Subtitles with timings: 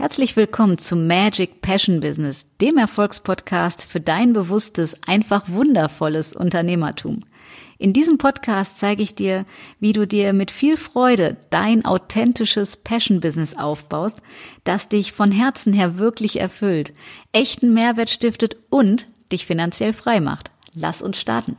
[0.00, 7.26] Herzlich willkommen zu Magic Passion Business, dem Erfolgspodcast für dein bewusstes, einfach wundervolles Unternehmertum.
[7.76, 9.44] In diesem Podcast zeige ich dir,
[9.78, 14.22] wie du dir mit viel Freude dein authentisches Passion Business aufbaust,
[14.64, 16.94] das dich von Herzen her wirklich erfüllt,
[17.32, 20.50] echten Mehrwert stiftet und dich finanziell frei macht.
[20.72, 21.58] Lass uns starten.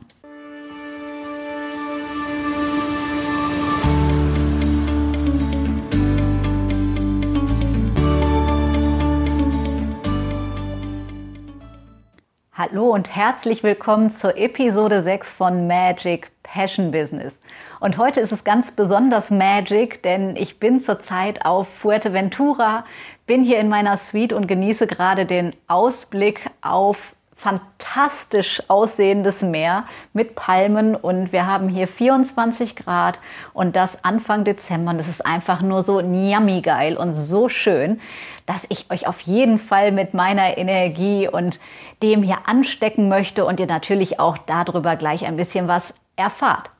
[12.64, 17.34] Hallo und herzlich willkommen zur Episode 6 von Magic Passion Business.
[17.80, 22.84] Und heute ist es ganz besonders Magic, denn ich bin zurzeit auf Fuerteventura,
[23.26, 30.36] bin hier in meiner Suite und genieße gerade den Ausblick auf fantastisch aussehendes Meer mit
[30.36, 33.18] Palmen und wir haben hier 24 Grad
[33.52, 38.00] und das Anfang Dezember und es ist einfach nur so yummy geil und so schön,
[38.46, 41.58] dass ich euch auf jeden Fall mit meiner Energie und
[42.00, 46.70] dem hier anstecken möchte und ihr natürlich auch darüber gleich ein bisschen was erfahrt.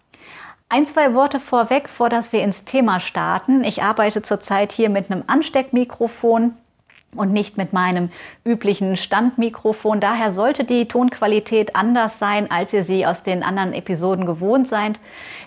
[0.68, 3.64] Ein, zwei Worte vorweg, vor dass wir ins Thema starten.
[3.64, 6.54] Ich arbeite zurzeit hier mit einem Ansteckmikrofon
[7.14, 8.10] und nicht mit meinem
[8.44, 10.00] üblichen Standmikrofon.
[10.00, 14.98] Daher sollte die Tonqualität anders sein, als ihr sie aus den anderen Episoden gewohnt seid.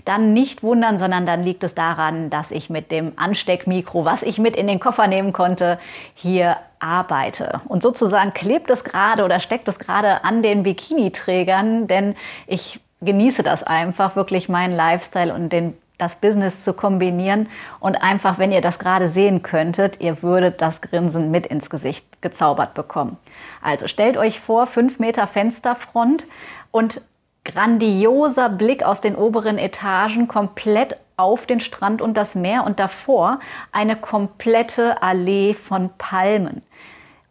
[0.06, 4.38] Dann nicht wundern, sondern dann liegt es daran, dass ich mit dem Ansteckmikro, was ich
[4.38, 5.80] mit in den Koffer nehmen konnte,
[6.14, 7.62] hier arbeite.
[7.68, 13.42] Und sozusagen klebt es gerade oder steckt es gerade an den Bikini-Trägern, denn ich genieße
[13.42, 17.48] das einfach, wirklich meinen Lifestyle und den das Business zu kombinieren
[17.80, 22.06] und einfach, wenn ihr das gerade sehen könntet, ihr würdet das Grinsen mit ins Gesicht
[22.22, 23.18] gezaubert bekommen.
[23.62, 26.26] Also stellt euch vor, fünf Meter Fensterfront
[26.72, 27.02] und
[27.44, 33.40] grandioser Blick aus den oberen Etagen komplett auf den Strand und das Meer und davor
[33.72, 36.62] eine komplette Allee von Palmen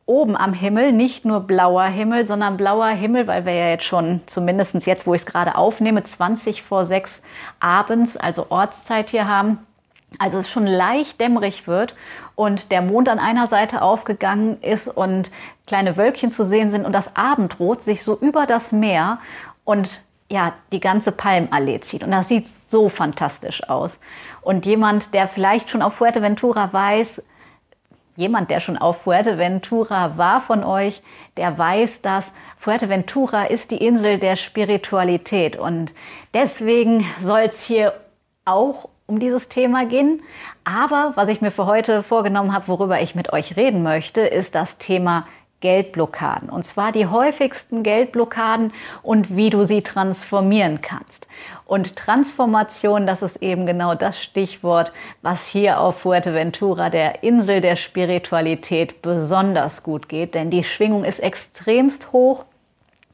[0.06, 4.20] oben am Himmel nicht nur blauer Himmel, sondern blauer Himmel, weil wir ja jetzt schon,
[4.26, 7.10] zumindest jetzt, wo ich es gerade aufnehme, 20 vor 6
[7.60, 9.58] abends, also Ortszeit hier haben.
[10.18, 11.94] Also es schon leicht dämmerig wird
[12.36, 15.30] und der Mond an einer Seite aufgegangen ist und
[15.66, 19.18] kleine Wölkchen zu sehen sind und das Abendrot sich so über das Meer
[19.64, 19.88] und
[20.28, 22.04] ja, die ganze Palmallee zieht.
[22.04, 23.98] Und das sieht so fantastisch aus.
[24.42, 27.22] Und jemand, der vielleicht schon auf Fuerteventura weiß,
[28.16, 31.02] jemand, der schon auf Fuerteventura war von euch,
[31.36, 32.24] der weiß, dass
[32.58, 35.56] Fuerteventura ist die Insel der Spiritualität.
[35.56, 35.92] Und
[36.32, 37.94] deswegen soll es hier
[38.44, 40.22] auch um dieses Thema gehen.
[40.64, 44.54] Aber was ich mir für heute vorgenommen habe, worüber ich mit euch reden möchte, ist
[44.54, 45.26] das Thema
[45.64, 46.50] Geldblockaden.
[46.50, 51.26] Und zwar die häufigsten Geldblockaden und wie du sie transformieren kannst.
[51.64, 54.92] Und Transformation, das ist eben genau das Stichwort,
[55.22, 60.34] was hier auf Fuerteventura, der Insel der Spiritualität, besonders gut geht.
[60.34, 62.44] Denn die Schwingung ist extremst hoch,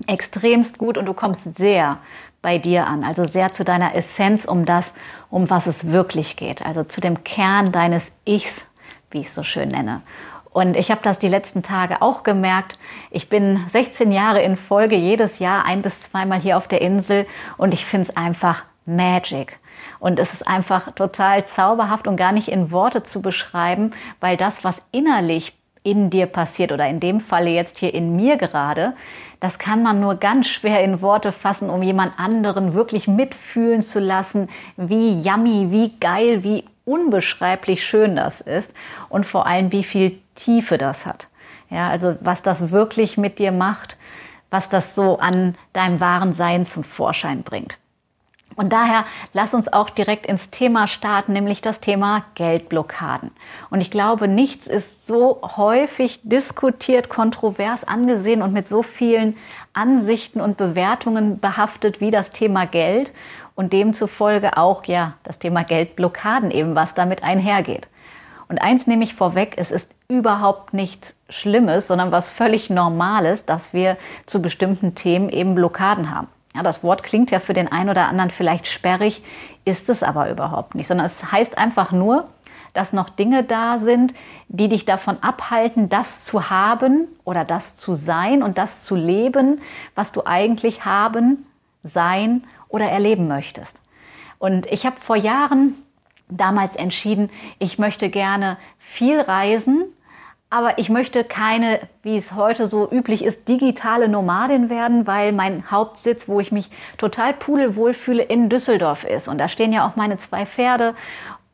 [0.09, 1.99] extremst gut und du kommst sehr
[2.43, 4.93] bei dir an, also sehr zu deiner Essenz, um das,
[5.31, 8.53] um was es wirklich geht, also zu dem Kern deines Ichs,
[9.13, 10.03] wie ich es so schön nenne.
[10.53, 12.79] Und ich habe das die letzten Tage auch gemerkt.
[13.11, 17.27] Ich bin 16 Jahre in Folge jedes Jahr ein bis zweimal hier auf der Insel
[17.57, 19.59] und ich finde es einfach Magic.
[20.01, 24.65] Und es ist einfach total zauberhaft und gar nicht in Worte zu beschreiben, weil das,
[24.65, 28.95] was innerlich in dir passiert oder in dem Falle jetzt hier in mir gerade,
[29.39, 33.99] das kann man nur ganz schwer in Worte fassen, um jemand anderen wirklich mitfühlen zu
[33.99, 38.75] lassen, wie yummy, wie geil, wie unbeschreiblich schön das ist
[39.09, 41.29] und vor allem, wie viel Tiefe das hat.
[41.71, 43.97] Ja, also was das wirklich mit dir macht,
[44.51, 47.79] was das so an deinem wahren Sein zum Vorschein bringt.
[48.57, 53.31] Und daher lass uns auch direkt ins Thema starten, nämlich das Thema Geldblockaden.
[53.71, 59.37] Und ich glaube, nichts ist so häufig diskutiert, kontrovers angesehen und mit so vielen
[59.73, 63.13] Ansichten und Bewertungen behaftet wie das Thema Geld
[63.55, 67.87] und demzufolge auch ja das Thema Geldblockaden eben, was damit einhergeht.
[68.49, 73.73] Und eins nehme ich vorweg, es ist überhaupt nichts Schlimmes, sondern was völlig Normales, dass
[73.73, 73.97] wir
[74.27, 76.27] zu bestimmten Themen eben Blockaden haben.
[76.55, 79.23] Ja, das Wort klingt ja für den einen oder anderen vielleicht sperrig,
[79.65, 82.29] ist es aber überhaupt nicht, sondern es heißt einfach nur,
[82.73, 84.15] dass noch Dinge da sind,
[84.49, 89.61] die dich davon abhalten, das zu haben oder das zu sein und das zu leben,
[89.95, 91.47] was du eigentlich haben,
[91.85, 93.75] sein oder erleben möchtest.
[94.39, 95.75] Und ich habe vor Jahren
[96.29, 99.85] damals entschieden, ich möchte gerne viel reisen,
[100.51, 105.71] aber ich möchte keine, wie es heute so üblich ist, digitale Nomadin werden, weil mein
[105.71, 109.29] Hauptsitz, wo ich mich total pudelwohl fühle, in Düsseldorf ist.
[109.29, 110.97] Und da stehen ja auch meine zwei Pferde.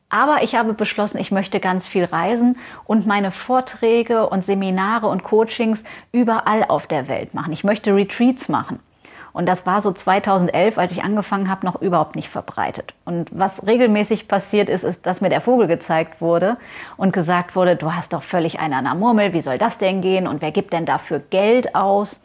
[0.08, 5.24] Aber ich habe beschlossen, ich möchte ganz viel reisen und meine Vorträge und Seminare und
[5.24, 5.82] Coachings
[6.12, 7.52] überall auf der Welt machen.
[7.52, 8.80] Ich möchte Retreats machen.
[9.36, 12.94] Und das war so 2011, als ich angefangen habe, noch überhaupt nicht verbreitet.
[13.04, 16.56] Und was regelmäßig passiert ist, ist, dass mir der Vogel gezeigt wurde
[16.96, 20.00] und gesagt wurde, du hast doch völlig einen an der Murmel, wie soll das denn
[20.00, 22.22] gehen und wer gibt denn dafür Geld aus?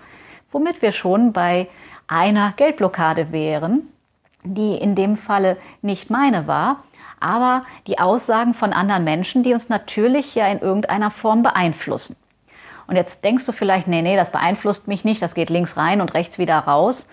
[0.54, 1.68] Womit wir schon bei
[2.08, 3.90] einer Geldblockade wären,
[4.46, 6.78] die in dem Falle nicht meine war,
[7.20, 12.16] aber die Aussagen von anderen Menschen, die uns natürlich ja in irgendeiner Form beeinflussen.
[12.92, 16.02] Und jetzt denkst du vielleicht, nee, nee, das beeinflusst mich nicht, das geht links rein
[16.02, 17.08] und rechts wieder raus.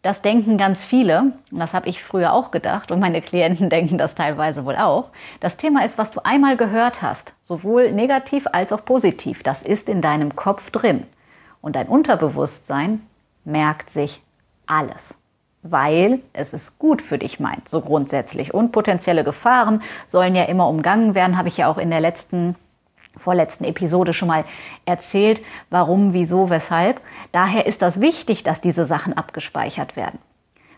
[0.00, 3.98] Das denken ganz viele und das habe ich früher auch gedacht und meine Klienten denken
[3.98, 5.10] das teilweise wohl auch.
[5.40, 9.42] Das Thema ist, was du einmal gehört hast, sowohl negativ als auch positiv.
[9.42, 11.02] Das ist in deinem Kopf drin
[11.60, 13.02] und dein Unterbewusstsein
[13.44, 14.22] merkt sich
[14.64, 15.14] alles,
[15.60, 18.54] weil es es gut für dich meint, so grundsätzlich.
[18.54, 22.56] Und potenzielle Gefahren sollen ja immer umgangen werden, habe ich ja auch in der letzten
[23.16, 24.44] vorletzten Episode schon mal
[24.84, 25.40] erzählt,
[25.70, 27.00] warum, wieso, weshalb.
[27.32, 30.18] Daher ist das wichtig, dass diese Sachen abgespeichert werden.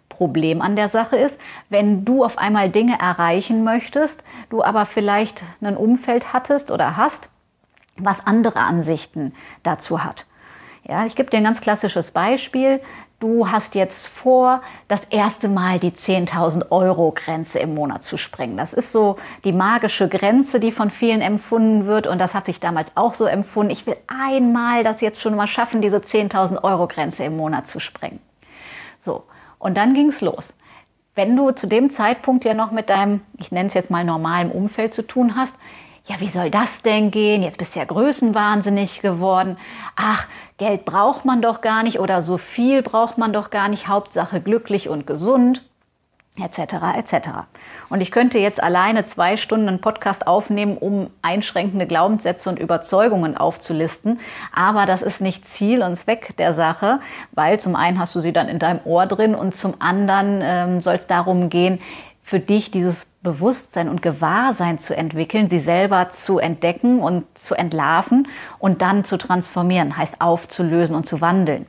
[0.08, 1.38] Problem an der Sache ist,
[1.70, 7.28] wenn du auf einmal Dinge erreichen möchtest, du aber vielleicht ein Umfeld hattest oder hast,
[7.96, 10.26] was andere Ansichten dazu hat.
[10.84, 12.80] Ja, ich gebe dir ein ganz klassisches Beispiel
[13.20, 18.56] du hast jetzt vor, das erste Mal die 10.000 Euro Grenze im Monat zu sprengen.
[18.56, 22.06] Das ist so die magische Grenze, die von vielen empfunden wird.
[22.06, 23.70] Und das habe ich damals auch so empfunden.
[23.70, 27.78] Ich will einmal das jetzt schon mal schaffen, diese 10.000 Euro Grenze im Monat zu
[27.78, 28.20] sprengen.
[29.00, 29.24] So.
[29.58, 30.54] Und dann ging's los.
[31.14, 34.50] Wenn du zu dem Zeitpunkt ja noch mit deinem, ich nenne es jetzt mal normalen
[34.50, 35.54] Umfeld zu tun hast,
[36.10, 37.44] ja, wie soll das denn gehen?
[37.44, 39.56] Jetzt bist du ja größenwahnsinnig geworden.
[39.94, 40.26] Ach,
[40.58, 43.86] Geld braucht man doch gar nicht oder so viel braucht man doch gar nicht.
[43.86, 45.62] Hauptsache glücklich und gesund,
[46.36, 46.74] etc.
[46.96, 47.28] etc.
[47.90, 53.36] Und ich könnte jetzt alleine zwei Stunden einen Podcast aufnehmen, um einschränkende Glaubenssätze und Überzeugungen
[53.36, 54.18] aufzulisten.
[54.52, 56.98] Aber das ist nicht Ziel und Zweck der Sache,
[57.30, 60.80] weil zum einen hast du sie dann in deinem Ohr drin und zum anderen ähm,
[60.80, 61.80] soll es darum gehen,
[62.24, 68.28] für dich dieses Bewusstsein und Gewahrsein zu entwickeln, sie selber zu entdecken und zu entlarven
[68.58, 71.66] und dann zu transformieren, heißt aufzulösen und zu wandeln.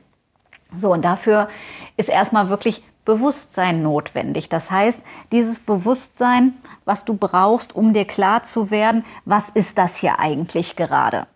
[0.74, 1.48] So, und dafür
[1.96, 4.48] ist erstmal wirklich Bewusstsein notwendig.
[4.48, 5.00] Das heißt,
[5.32, 6.54] dieses Bewusstsein,
[6.84, 11.26] was du brauchst, um dir klar zu werden, was ist das hier eigentlich gerade?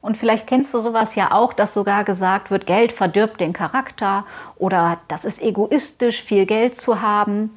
[0.00, 4.24] Und vielleicht kennst du sowas ja auch, dass sogar gesagt wird, Geld verdirbt den Charakter
[4.56, 7.50] oder das ist egoistisch, viel Geld zu haben.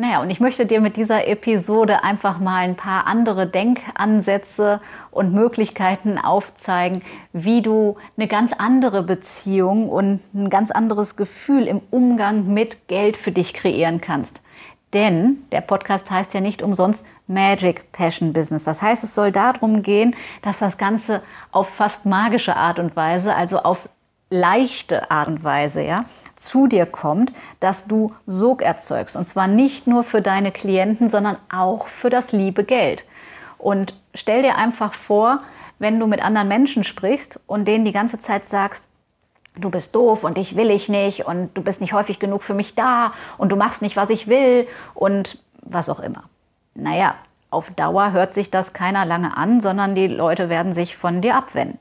[0.00, 4.80] Naja, und ich möchte dir mit dieser Episode einfach mal ein paar andere Denkansätze
[5.10, 7.02] und Möglichkeiten aufzeigen,
[7.32, 13.16] wie du eine ganz andere Beziehung und ein ganz anderes Gefühl im Umgang mit Geld
[13.16, 14.40] für dich kreieren kannst.
[14.92, 18.62] Denn der Podcast heißt ja nicht umsonst Magic Passion Business.
[18.62, 23.34] Das heißt, es soll darum gehen, dass das Ganze auf fast magische Art und Weise,
[23.34, 23.88] also auf
[24.30, 26.04] leichte Art und Weise, ja,
[26.38, 29.16] zu dir kommt, dass du Sog erzeugst.
[29.16, 33.04] Und zwar nicht nur für deine Klienten, sondern auch für das liebe Geld.
[33.58, 35.40] Und stell dir einfach vor,
[35.78, 38.84] wenn du mit anderen Menschen sprichst und denen die ganze Zeit sagst,
[39.56, 42.54] du bist doof und dich will ich nicht und du bist nicht häufig genug für
[42.54, 46.24] mich da und du machst nicht, was ich will und was auch immer.
[46.74, 47.16] Naja,
[47.50, 51.34] auf Dauer hört sich das keiner lange an, sondern die Leute werden sich von dir
[51.34, 51.78] abwenden.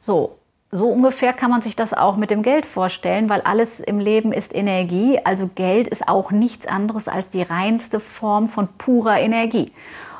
[0.00, 0.37] So,
[0.70, 4.32] so ungefähr kann man sich das auch mit dem Geld vorstellen, weil alles im Leben
[4.32, 5.18] ist Energie.
[5.24, 9.72] Also Geld ist auch nichts anderes als die reinste Form von purer Energie.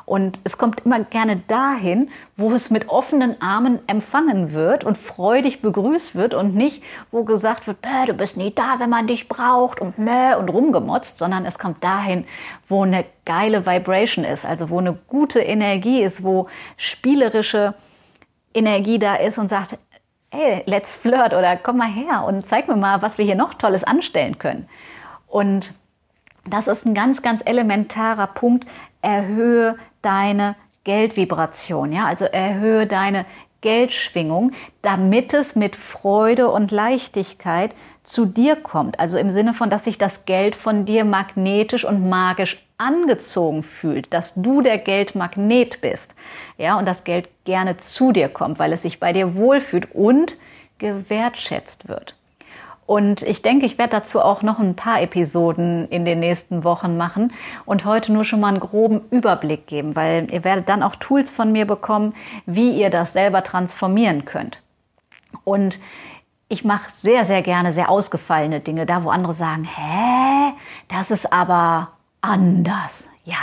[0.09, 5.61] Und es kommt immer gerne dahin, wo es mit offenen Armen empfangen wird und freudig
[5.61, 7.77] begrüßt wird und nicht, wo gesagt wird,
[8.07, 11.83] du bist nie da, wenn man dich braucht und meh und rumgemotzt, sondern es kommt
[11.83, 12.25] dahin,
[12.67, 17.75] wo eine geile Vibration ist, also wo eine gute Energie ist, wo spielerische
[18.51, 19.77] Energie da ist und sagt,
[20.31, 23.53] hey, let's flirt oder komm mal her und zeig mir mal, was wir hier noch
[23.55, 24.69] Tolles anstellen können.
[25.27, 25.73] Und
[26.45, 28.67] das ist ein ganz, ganz elementarer Punkt.
[29.01, 33.25] Erhöhe deine Geldvibration, ja, also erhöhe deine
[33.61, 37.71] Geldschwingung, damit es mit Freude und Leichtigkeit
[38.03, 38.99] zu dir kommt.
[38.99, 44.13] Also im Sinne von, dass sich das Geld von dir magnetisch und magisch angezogen fühlt,
[44.13, 46.15] dass du der Geldmagnet bist.
[46.57, 50.37] Ja, und das Geld gerne zu dir kommt, weil es sich bei dir wohlfühlt und
[50.77, 52.15] gewertschätzt wird.
[52.89, 56.97] Und ich denke, ich werde dazu auch noch ein paar Episoden in den nächsten Wochen
[56.97, 57.33] machen
[57.65, 61.29] und heute nur schon mal einen groben Überblick geben, weil ihr werdet dann auch Tools
[61.29, 62.15] von mir bekommen,
[62.47, 64.57] wie ihr das selber transformieren könnt.
[65.43, 65.77] Und
[66.47, 70.53] ich mache sehr, sehr gerne sehr ausgefallene Dinge, da wo andere sagen, hä,
[70.87, 71.89] das ist aber
[72.21, 73.07] anders.
[73.23, 73.37] Ja.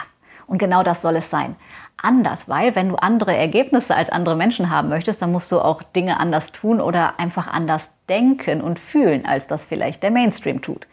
[0.49, 1.55] Und genau das soll es sein.
[1.97, 5.85] Anders, weil wenn du andere Ergebnisse als andere Menschen haben möchtest, dann musst du auch
[5.85, 10.87] Dinge anders tun oder einfach anders denken und fühlen, als das vielleicht der Mainstream tut.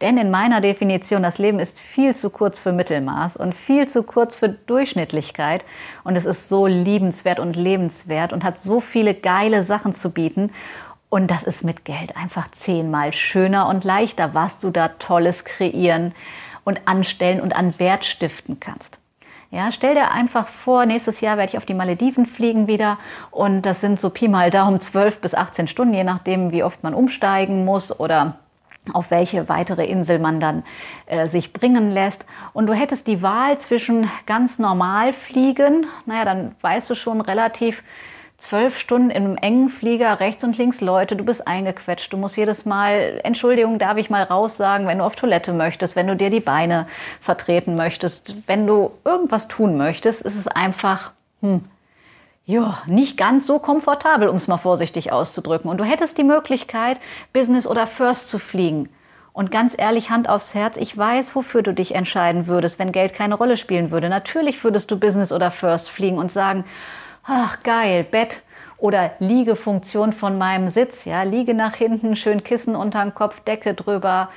[0.00, 4.02] Denn in meiner Definition, das Leben ist viel zu kurz für Mittelmaß und viel zu
[4.02, 5.64] kurz für Durchschnittlichkeit.
[6.04, 10.52] Und es ist so liebenswert und lebenswert und hat so viele geile Sachen zu bieten.
[11.10, 16.14] Und das ist mit Geld einfach zehnmal schöner und leichter, was du da Tolles kreieren
[16.64, 18.99] und anstellen und an Wert stiften kannst.
[19.52, 22.98] Ja, stell dir einfach vor, nächstes Jahr werde ich auf die Malediven fliegen wieder
[23.32, 26.84] und das sind so Pi mal Daumen 12 bis 18 Stunden, je nachdem, wie oft
[26.84, 28.36] man umsteigen muss oder
[28.92, 30.62] auf welche weitere Insel man dann
[31.06, 32.24] äh, sich bringen lässt.
[32.52, 37.82] Und du hättest die Wahl zwischen ganz normal fliegen, naja, dann weißt du schon relativ
[38.40, 42.36] zwölf Stunden in einem engen Flieger, rechts und links Leute, du bist eingequetscht, du musst
[42.36, 46.16] jedes Mal, Entschuldigung, darf ich mal raus sagen, wenn du auf Toilette möchtest, wenn du
[46.16, 46.88] dir die Beine
[47.20, 51.64] vertreten möchtest, wenn du irgendwas tun möchtest, ist es einfach, hm,
[52.46, 55.70] ja, nicht ganz so komfortabel, um es mal vorsichtig auszudrücken.
[55.70, 56.98] Und du hättest die Möglichkeit,
[57.32, 58.88] Business oder First zu fliegen.
[59.32, 63.14] Und ganz ehrlich, Hand aufs Herz, ich weiß, wofür du dich entscheiden würdest, wenn Geld
[63.14, 64.08] keine Rolle spielen würde.
[64.08, 66.64] Natürlich würdest du Business oder First fliegen und sagen,
[67.30, 68.42] ach geil, Bett
[68.76, 73.74] oder Liegefunktion von meinem Sitz, ja, liege nach hinten, schön Kissen unter den Kopf, Decke
[73.74, 74.30] drüber,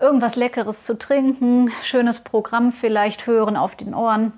[0.00, 4.32] irgendwas Leckeres zu trinken, schönes Programm vielleicht hören auf den Ohren,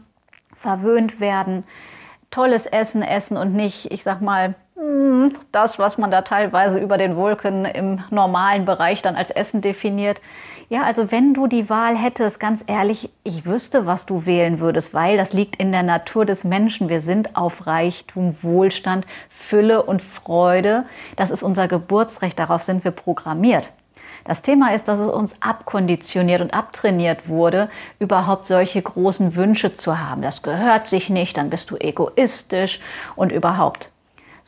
[0.54, 1.64] verwöhnt werden.
[2.30, 6.98] Tolles Essen essen und nicht, ich sag mal, hm, das, was man da teilweise über
[6.98, 10.20] den Wolken im normalen Bereich dann als Essen definiert.
[10.70, 14.92] Ja, also wenn du die Wahl hättest, ganz ehrlich, ich wüsste, was du wählen würdest,
[14.92, 16.90] weil das liegt in der Natur des Menschen.
[16.90, 20.84] Wir sind auf Reichtum, Wohlstand, Fülle und Freude.
[21.16, 23.70] Das ist unser Geburtsrecht, darauf sind wir programmiert.
[24.26, 29.98] Das Thema ist, dass es uns abkonditioniert und abtrainiert wurde, überhaupt solche großen Wünsche zu
[29.98, 30.20] haben.
[30.20, 32.80] Das gehört sich nicht, dann bist du egoistisch
[33.16, 33.90] und überhaupt.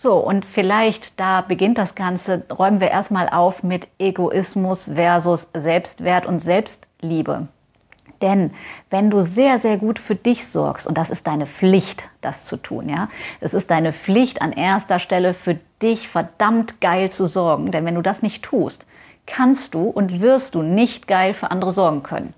[0.03, 6.25] So, und vielleicht da beginnt das Ganze, räumen wir erstmal auf mit Egoismus versus Selbstwert
[6.25, 7.49] und Selbstliebe.
[8.23, 8.55] Denn
[8.89, 12.57] wenn du sehr, sehr gut für dich sorgst, und das ist deine Pflicht, das zu
[12.57, 17.71] tun, ja, es ist deine Pflicht an erster Stelle für dich verdammt geil zu sorgen,
[17.71, 18.87] denn wenn du das nicht tust,
[19.27, 22.33] kannst du und wirst du nicht geil für andere sorgen können.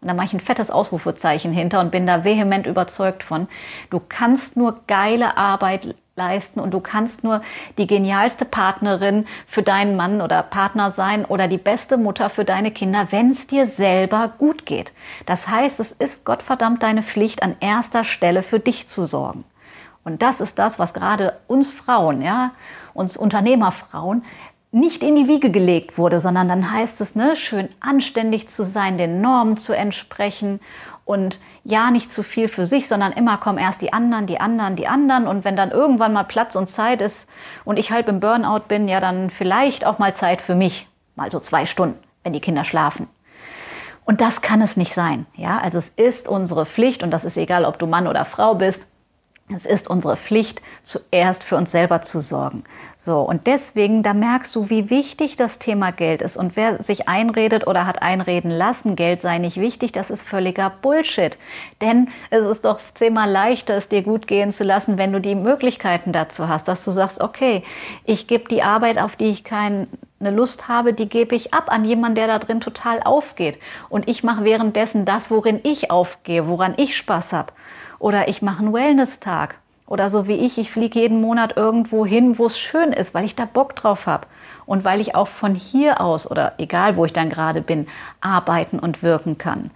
[0.00, 3.48] Und da mache ich ein fettes Ausrufezeichen hinter und bin da vehement überzeugt von.
[3.90, 7.40] Du kannst nur geile Arbeit leisten und du kannst nur
[7.78, 12.70] die genialste Partnerin für deinen Mann oder Partner sein oder die beste Mutter für deine
[12.70, 14.92] Kinder, wenn es dir selber gut geht.
[15.26, 19.44] Das heißt, es ist Gottverdammt deine Pflicht, an erster Stelle für dich zu sorgen.
[20.04, 22.50] Und das ist das, was gerade uns Frauen, ja,
[22.92, 24.24] uns Unternehmerfrauen
[24.72, 28.96] nicht in die Wiege gelegt wurde, sondern dann heißt es, ne, schön anständig zu sein,
[28.96, 30.60] den Normen zu entsprechen
[31.04, 34.76] und ja, nicht zu viel für sich, sondern immer kommen erst die anderen, die anderen,
[34.76, 37.28] die anderen und wenn dann irgendwann mal Platz und Zeit ist
[37.64, 41.30] und ich halb im Burnout bin, ja, dann vielleicht auch mal Zeit für mich, mal
[41.30, 43.08] so zwei Stunden, wenn die Kinder schlafen.
[44.04, 47.36] Und das kann es nicht sein, ja, also es ist unsere Pflicht und das ist
[47.36, 48.86] egal, ob du Mann oder Frau bist,
[49.54, 52.64] es ist unsere Pflicht, zuerst für uns selber zu sorgen.
[53.04, 56.36] So, und deswegen, da merkst du, wie wichtig das Thema Geld ist.
[56.36, 60.70] Und wer sich einredet oder hat einreden lassen, Geld sei nicht wichtig, das ist völliger
[60.70, 61.36] Bullshit.
[61.80, 65.34] Denn es ist doch zehnmal leichter, es dir gut gehen zu lassen, wenn du die
[65.34, 67.64] Möglichkeiten dazu hast, dass du sagst, okay,
[68.04, 69.88] ich gebe die Arbeit, auf die ich keine
[70.20, 73.58] Lust habe, die gebe ich ab an jemanden, der da drin total aufgeht.
[73.88, 77.52] Und ich mache währenddessen das, worin ich aufgehe, woran ich Spaß habe.
[77.98, 79.56] Oder ich mache einen Wellness-Tag.
[79.86, 83.24] Oder so wie ich, ich fliege jeden Monat irgendwo hin, wo es schön ist, weil
[83.24, 84.26] ich da Bock drauf habe.
[84.64, 87.88] Und weil ich auch von hier aus oder egal wo ich dann gerade bin,
[88.20, 89.70] arbeiten und wirken kann.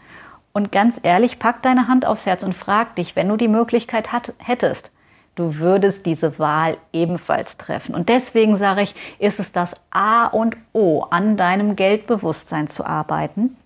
[0.53, 4.11] Und ganz ehrlich, pack deine Hand aufs Herz und frag dich, wenn du die Möglichkeit
[4.11, 4.91] hat, hättest,
[5.35, 7.95] du würdest diese Wahl ebenfalls treffen.
[7.95, 13.57] Und deswegen sage ich, ist es das A und O, an deinem Geldbewusstsein zu arbeiten,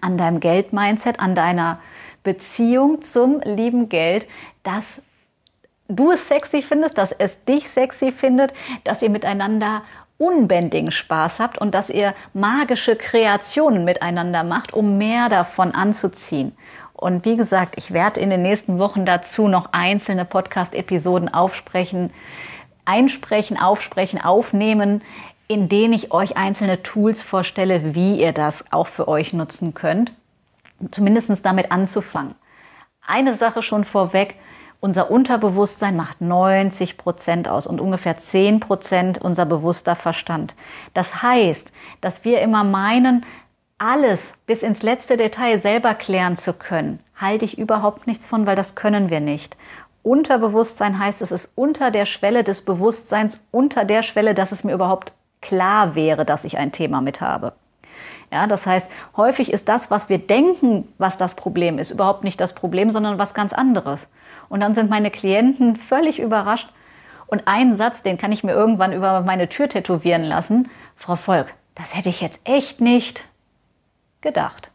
[0.00, 1.78] an deinem Geldmindset, an deiner
[2.24, 4.26] Beziehung zum lieben Geld,
[4.64, 4.84] dass
[5.88, 8.52] du es sexy findest, dass es dich sexy findet,
[8.84, 9.82] dass ihr miteinander
[10.18, 16.56] unbändigen Spaß habt und dass ihr magische Kreationen miteinander macht, um mehr davon anzuziehen.
[16.92, 22.12] Und wie gesagt, ich werde in den nächsten Wochen dazu noch einzelne Podcast-Episoden aufsprechen,
[22.84, 25.02] einsprechen, aufsprechen, aufnehmen,
[25.48, 30.12] in denen ich euch einzelne Tools vorstelle, wie ihr das auch für euch nutzen könnt
[30.90, 32.34] zumindest damit anzufangen.
[33.06, 34.36] Eine Sache schon vorweg,
[34.84, 40.54] unser Unterbewusstsein macht 90 Prozent aus und ungefähr 10 Prozent unser bewusster Verstand.
[40.92, 41.66] Das heißt,
[42.02, 43.24] dass wir immer meinen,
[43.78, 47.00] alles bis ins letzte Detail selber klären zu können.
[47.16, 49.56] halte ich überhaupt nichts von, weil das können wir nicht.
[50.02, 54.74] Unterbewusstsein heißt, es ist unter der Schwelle des Bewusstseins, unter der Schwelle, dass es mir
[54.74, 57.54] überhaupt klar wäre, dass ich ein Thema mit habe.
[58.30, 58.86] Ja, das heißt,
[59.16, 63.18] häufig ist das, was wir denken, was das Problem ist, überhaupt nicht das Problem, sondern
[63.18, 64.06] was ganz anderes.
[64.48, 66.68] Und dann sind meine Klienten völlig überrascht.
[67.26, 70.70] Und ein Satz, den kann ich mir irgendwann über meine Tür tätowieren lassen.
[70.96, 73.24] Frau Volk, das hätte ich jetzt echt nicht
[74.20, 74.70] gedacht.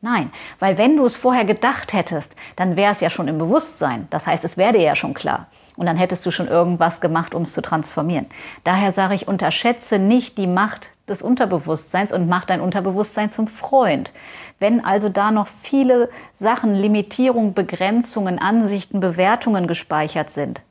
[0.00, 0.30] Nein,
[0.60, 4.06] weil wenn du es vorher gedacht hättest, dann wäre es ja schon im Bewusstsein.
[4.10, 5.46] Das heißt, es wäre dir ja schon klar.
[5.76, 8.26] Und dann hättest du schon irgendwas gemacht, um es zu transformieren.
[8.64, 14.12] Daher sage ich, unterschätze nicht die Macht des Unterbewusstseins und mach dein Unterbewusstsein zum Freund.
[14.58, 20.62] Wenn also da noch viele Sachen, Limitierungen, Begrenzungen, Ansichten, Bewertungen gespeichert sind,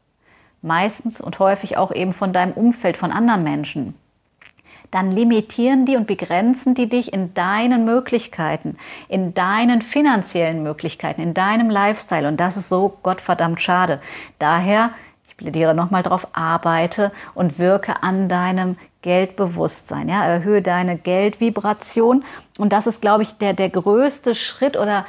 [0.61, 3.95] meistens und häufig auch eben von deinem Umfeld, von anderen Menschen,
[4.91, 8.77] dann limitieren die und begrenzen die dich in deinen Möglichkeiten,
[9.09, 12.27] in deinen finanziellen Möglichkeiten, in deinem Lifestyle.
[12.27, 13.99] Und das ist so gottverdammt schade.
[14.39, 14.91] Daher,
[15.37, 20.09] ich plädiere nochmal drauf, arbeite und wirke an deinem Geldbewusstsein.
[20.09, 22.25] Ja, erhöhe deine Geldvibration.
[22.57, 25.05] Und das ist, glaube ich, der, der größte Schritt oder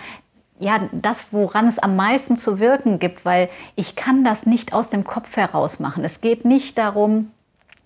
[0.61, 4.90] ja, das, woran es am meisten zu wirken gibt, weil ich kann das nicht aus
[4.90, 6.04] dem Kopf heraus machen.
[6.04, 7.30] Es geht nicht darum,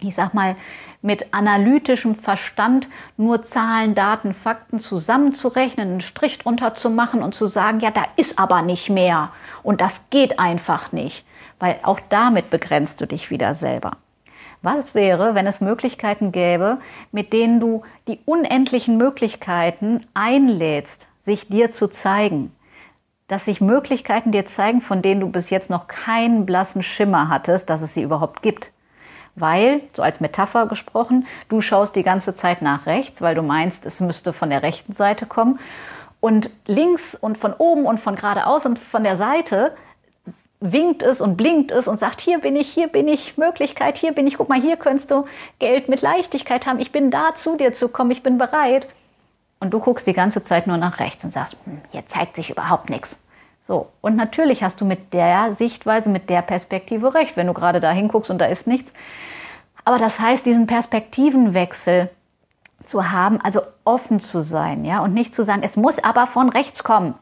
[0.00, 0.56] ich sag mal,
[1.00, 7.46] mit analytischem Verstand nur Zahlen, Daten, Fakten zusammenzurechnen, einen Strich drunter zu machen und zu
[7.46, 9.30] sagen, ja, da ist aber nicht mehr.
[9.62, 11.24] Und das geht einfach nicht,
[11.62, 13.92] weil auch damit begrenzt du dich wieder selber.
[14.62, 16.78] Was wäre, wenn es Möglichkeiten gäbe,
[17.12, 22.50] mit denen du die unendlichen Möglichkeiten einlädst, sich dir zu zeigen?
[23.28, 27.70] Dass sich Möglichkeiten dir zeigen, von denen du bis jetzt noch keinen blassen Schimmer hattest,
[27.70, 28.72] dass es sie überhaupt gibt.
[29.36, 33.86] Weil, so als Metapher gesprochen, du schaust die ganze Zeit nach rechts, weil du meinst,
[33.86, 35.60] es müsste von der rechten Seite kommen.
[36.18, 39.76] Und links und von oben und von geradeaus und von der Seite
[40.62, 44.12] winkt es und blinkt es und sagt, hier bin ich, hier bin ich, Möglichkeit, hier
[44.12, 45.26] bin ich, guck mal, hier könntest du
[45.58, 48.86] Geld mit Leichtigkeit haben, ich bin da zu dir zu kommen, ich bin bereit.
[49.58, 52.50] Und du guckst die ganze Zeit nur nach rechts und sagst, hm, hier zeigt sich
[52.50, 53.18] überhaupt nichts.
[53.66, 57.80] So, und natürlich hast du mit der Sichtweise, mit der Perspektive recht, wenn du gerade
[57.80, 58.90] da hinguckst und da ist nichts.
[59.84, 62.10] Aber das heißt, diesen Perspektivenwechsel
[62.84, 66.48] zu haben, also offen zu sein, ja, und nicht zu sagen, es muss aber von
[66.48, 67.14] rechts kommen.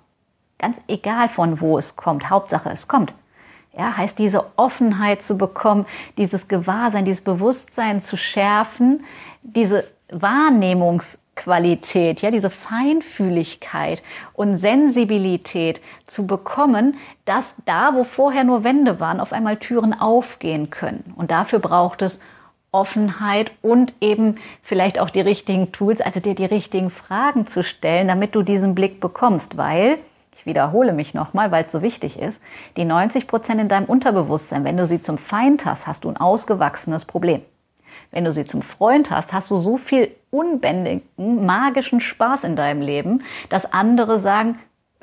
[0.59, 3.14] Ganz egal von wo es kommt, Hauptsache es kommt.
[3.76, 5.87] Ja, heißt diese Offenheit zu bekommen,
[6.18, 9.04] dieses Gewahrsein, dieses Bewusstsein zu schärfen,
[9.42, 14.02] diese Wahrnehmungsqualität, ja, diese Feinfühligkeit
[14.33, 20.70] und Sensibilität zu bekommen, dass da, wo vorher nur Wände waren, auf einmal Türen aufgehen
[20.70, 21.14] können.
[21.16, 22.18] Und dafür braucht es
[22.72, 28.09] Offenheit und eben vielleicht auch die richtigen Tools, also dir die richtigen Fragen zu stellen,
[28.09, 29.98] damit du diesen Blick bekommst, weil
[30.40, 32.40] ich wiederhole mich nochmal, weil es so wichtig ist,
[32.79, 36.16] die 90 Prozent in deinem Unterbewusstsein, wenn du sie zum Feind hast, hast du ein
[36.16, 37.42] ausgewachsenes Problem.
[38.11, 41.03] Wenn du sie zum Freund hast, hast du so viel unbändigen,
[41.44, 44.59] magischen Spaß in deinem Leben, dass andere sagen,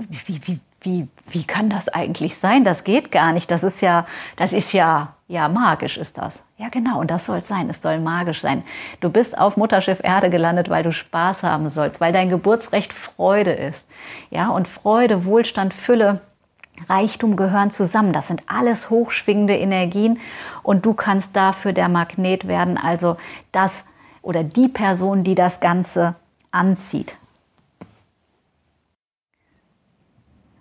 [0.10, 2.64] wie, wie, wie, wie kann das eigentlich sein?
[2.64, 3.52] Das geht gar nicht.
[3.52, 6.42] Das ist ja, das ist ja, ja, magisch ist das.
[6.58, 7.02] Ja, genau.
[7.02, 7.70] Und das soll es sein.
[7.70, 8.64] Es soll magisch sein.
[9.02, 13.52] Du bist auf Mutterschiff Erde gelandet, weil du Spaß haben sollst, weil dein Geburtsrecht Freude
[13.52, 13.86] ist.
[14.30, 16.22] Ja, und Freude, Wohlstand, Fülle,
[16.88, 18.14] Reichtum gehören zusammen.
[18.14, 20.20] Das sind alles hochschwingende Energien
[20.64, 23.18] und du kannst dafür der Magnet werden, also
[23.52, 23.72] das
[24.22, 26.16] oder die Person, die das Ganze
[26.52, 27.16] anzieht.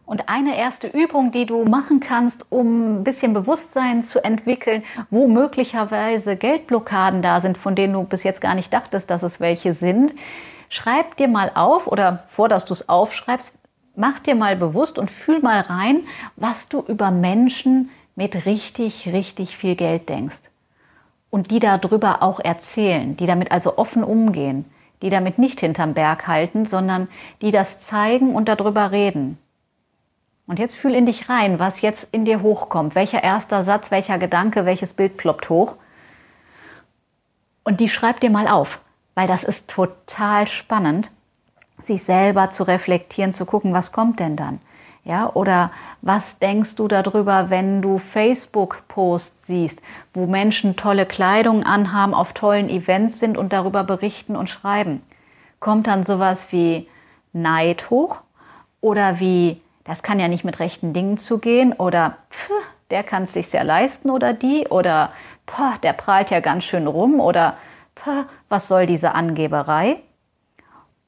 [0.07, 5.27] Und eine erste Übung, die du machen kannst, um ein bisschen Bewusstsein zu entwickeln, wo
[5.27, 9.75] möglicherweise Geldblockaden da sind, von denen du bis jetzt gar nicht dachtest, dass es welche
[9.75, 10.15] sind,
[10.69, 13.53] schreib dir mal auf oder vor, dass du es aufschreibst,
[13.97, 16.03] mach dir mal bewusst und fühl mal rein,
[16.37, 20.41] was du über Menschen mit richtig, richtig viel Geld denkst.
[21.31, 24.67] Und die darüber auch erzählen, die damit also offen umgehen,
[25.03, 27.09] die damit nicht hinterm Berg halten, sondern
[27.43, 29.39] die das zeigen und darüber reden.
[30.47, 32.95] Und jetzt fühl in dich rein, was jetzt in dir hochkommt.
[32.95, 35.75] Welcher erster Satz, welcher Gedanke, welches Bild ploppt hoch.
[37.65, 38.79] Und die schreib dir mal auf,
[39.17, 41.11] weil das ist total spannend,
[41.83, 44.61] sich selber zu reflektieren, zu gucken, was kommt denn dann?
[45.05, 45.71] Ja, oder
[46.03, 49.81] was denkst du darüber, wenn du Facebook-Posts siehst,
[50.13, 55.03] wo Menschen tolle Kleidung anhaben, auf tollen Events sind und darüber berichten und schreiben?
[55.61, 56.89] Kommt dann sowas wie
[57.33, 58.19] Neid hoch
[58.81, 62.51] oder wie das kann ja nicht mit rechten Dingen zugehen oder pff,
[62.91, 65.13] der kann es sich sehr leisten oder die oder
[65.47, 67.57] pff, der prahlt ja ganz schön rum oder
[67.97, 70.01] pff, was soll diese Angeberei?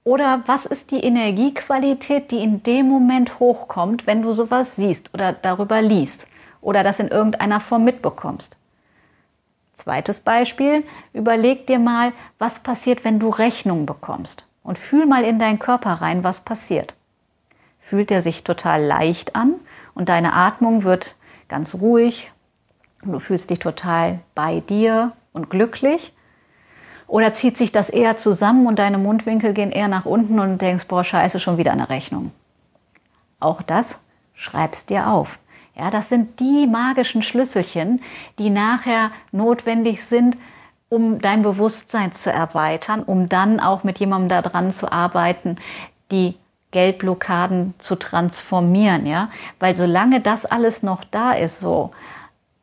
[0.05, 5.35] Oder was ist die Energiequalität, die in dem Moment hochkommt, wenn du sowas siehst oder
[5.35, 6.27] darüber liest
[6.63, 8.57] oder das in irgendeiner Form mitbekommst?
[9.75, 14.45] Zweites Beispiel, überleg dir mal, was passiert, wenn du Rechnung bekommst.
[14.63, 16.95] Und fühl mal in deinen Körper rein, was passiert.
[17.89, 19.55] Fühlt er sich total leicht an
[19.95, 21.15] und deine Atmung wird
[21.49, 22.31] ganz ruhig.
[23.03, 26.13] Du fühlst dich total bei dir und glücklich.
[27.07, 30.87] Oder zieht sich das eher zusammen und deine Mundwinkel gehen eher nach unten und denkst,
[30.87, 32.33] boah, scheiße, schon wieder eine Rechnung.
[33.41, 33.99] Auch das
[34.35, 35.39] schreibst dir auf.
[35.75, 38.03] Ja, das sind die magischen Schlüsselchen,
[38.39, 40.37] die nachher notwendig sind,
[40.91, 45.57] um dein Bewusstsein zu erweitern, um dann auch mit jemandem daran zu arbeiten,
[46.11, 46.35] die
[46.71, 49.31] Geldblockaden zu transformieren, ja?
[49.59, 51.93] Weil solange das alles noch da ist, so,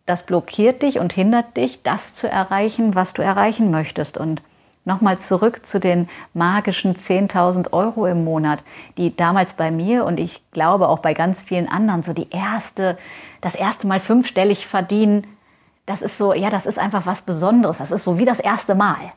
[0.06, 4.18] das blockiert dich und hindert dich, das zu erreichen, was du erreichen möchtest.
[4.18, 4.44] Und
[4.86, 8.64] nochmal zurück zu den magischen 10.000 Euro im Monat,
[8.98, 13.00] die damals bei mir und ich glaube auch bei ganz vielen anderen so die erste,
[13.42, 15.26] das erste Mal fünfstellig verdienen.
[15.88, 17.80] Das ist so, ja, das ist einfach was Besonderes.
[17.80, 19.12] Das ist so wie das erste Mal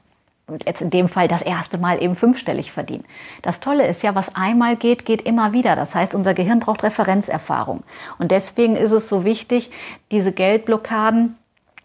[0.48, 3.04] und jetzt in dem Fall das erste Mal eben fünfstellig verdienen.
[3.42, 5.76] Das Tolle ist ja, was einmal geht, geht immer wieder.
[5.76, 7.82] Das heißt, unser Gehirn braucht Referenzerfahrung.
[8.18, 9.70] Und deswegen ist es so wichtig,
[10.10, 11.36] diese Geldblockaden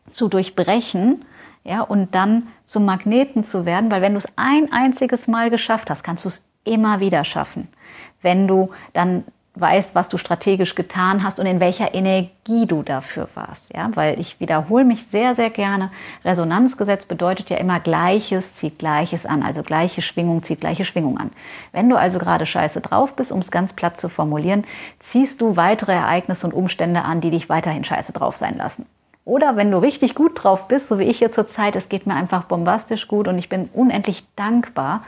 [0.10, 1.26] zu durchbrechen,
[1.66, 5.90] ja, und dann zum Magneten zu werden, weil wenn du es ein einziges Mal geschafft
[5.90, 7.70] hast, kannst du es immer wieder schaffen.
[8.22, 9.24] Wenn du dann
[9.56, 13.64] weißt, was du strategisch getan hast und in welcher Energie du dafür warst.
[13.74, 15.92] Ja, weil ich wiederhole mich sehr, sehr gerne.
[16.26, 19.44] Resonanzgesetz bedeutet ja immer Gleiches zieht Gleiches an.
[19.44, 21.30] Also gleiche Schwingung zieht gleiche Schwingung an.
[21.72, 24.64] Wenn du also gerade scheiße drauf bist, um es ganz platt zu formulieren,
[25.00, 28.88] ziehst du weitere Ereignisse und Umstände an, die dich weiterhin scheiße drauf sein lassen.
[29.26, 32.16] Oder wenn du richtig gut drauf bist, so wie ich hier zurzeit, es geht mir
[32.16, 35.04] einfach bombastisch gut und ich bin unendlich dankbar,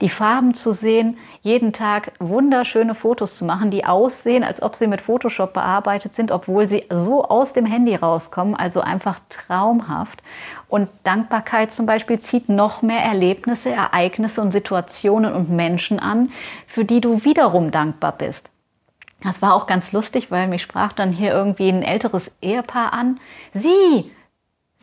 [0.00, 4.86] die Farben zu sehen, jeden Tag wunderschöne Fotos zu machen, die aussehen, als ob sie
[4.86, 10.22] mit Photoshop bearbeitet sind, obwohl sie so aus dem Handy rauskommen, also einfach traumhaft.
[10.68, 16.32] Und Dankbarkeit zum Beispiel zieht noch mehr Erlebnisse, Ereignisse und Situationen und Menschen an,
[16.66, 18.48] für die du wiederum dankbar bist.
[19.22, 23.20] Das war auch ganz lustig, weil mich sprach dann hier irgendwie ein älteres Ehepaar an.
[23.54, 24.10] Sie,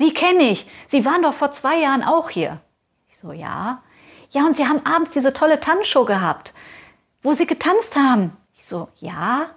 [0.02, 0.66] Sie kenne ich.
[0.88, 2.60] Sie waren doch vor zwei Jahren auch hier.
[3.10, 3.84] Ich so, ja.
[4.32, 6.54] Ja, und Sie haben abends diese tolle Tanzshow gehabt,
[7.22, 8.36] wo Sie getanzt haben.
[8.58, 9.48] Ich so, ja.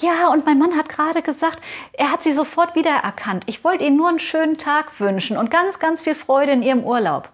[0.00, 1.60] Ja, und mein Mann hat gerade gesagt,
[1.92, 3.44] er hat Sie sofort wiedererkannt.
[3.46, 6.84] Ich wollte Ihnen nur einen schönen Tag wünschen und ganz, ganz viel Freude in Ihrem
[6.84, 7.30] Urlaub.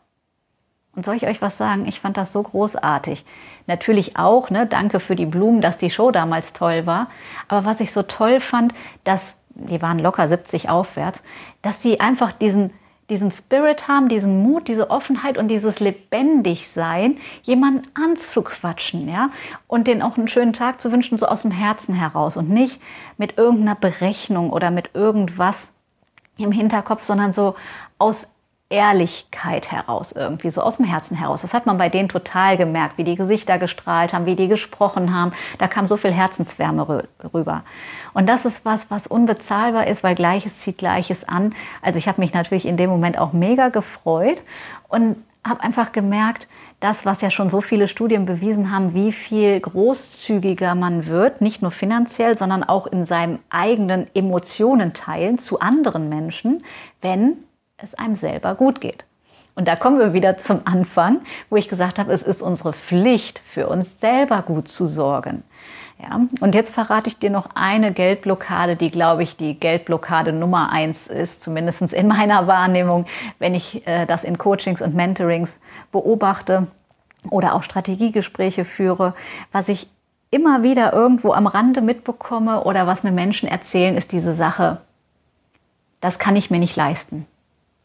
[0.94, 1.86] Und soll ich euch was sagen?
[1.88, 3.24] Ich fand das so großartig.
[3.66, 7.08] Natürlich auch, ne, danke für die Blumen, dass die Show damals toll war.
[7.48, 11.20] Aber was ich so toll fand, dass, die waren locker 70 aufwärts,
[11.62, 12.72] dass sie einfach diesen,
[13.10, 19.30] diesen Spirit haben, diesen Mut, diese Offenheit und dieses Lebendigsein, jemanden anzuquatschen, ja,
[19.66, 22.80] und den auch einen schönen Tag zu wünschen, so aus dem Herzen heraus und nicht
[23.18, 25.68] mit irgendeiner Berechnung oder mit irgendwas
[26.38, 27.54] im Hinterkopf, sondern so
[27.98, 28.26] aus
[28.70, 31.42] Ehrlichkeit heraus, irgendwie so aus dem Herzen heraus.
[31.42, 35.14] Das hat man bei denen total gemerkt, wie die Gesichter gestrahlt haben, wie die gesprochen
[35.14, 35.32] haben.
[35.58, 37.62] Da kam so viel Herzenswärme rüber.
[38.14, 41.54] Und das ist was, was unbezahlbar ist, weil Gleiches zieht Gleiches an.
[41.82, 44.42] Also ich habe mich natürlich in dem Moment auch mega gefreut
[44.88, 46.48] und habe einfach gemerkt,
[46.80, 51.62] das, was ja schon so viele Studien bewiesen haben, wie viel großzügiger man wird, nicht
[51.62, 56.64] nur finanziell, sondern auch in seinem eigenen Emotionen teilen zu anderen Menschen,
[57.00, 57.38] wenn
[57.84, 59.04] es einem selber gut geht.
[59.54, 63.40] Und da kommen wir wieder zum Anfang, wo ich gesagt habe, es ist unsere Pflicht,
[63.44, 65.44] für uns selber gut zu sorgen.
[66.02, 70.72] Ja, und jetzt verrate ich dir noch eine Geldblockade, die, glaube ich, die Geldblockade Nummer
[70.72, 73.06] eins ist, zumindest in meiner Wahrnehmung,
[73.38, 75.56] wenn ich äh, das in Coachings und Mentorings
[75.92, 76.66] beobachte
[77.30, 79.14] oder auch Strategiegespräche führe.
[79.52, 79.88] Was ich
[80.30, 84.80] immer wieder irgendwo am Rande mitbekomme oder was mir Menschen erzählen, ist diese Sache,
[86.00, 87.26] das kann ich mir nicht leisten.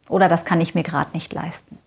[0.09, 1.77] Oder das kann ich mir gerade nicht leisten.